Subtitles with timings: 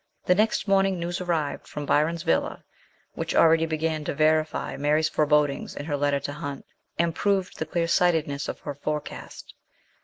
[0.25, 2.63] The next morning news arrived from Byron's villa^
[3.13, 6.65] which already began to verify Mary's forebodings in her letter to Hunt,
[6.97, 9.53] and proved the clear sightedness of her forecast.